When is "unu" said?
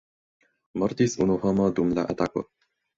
1.27-1.37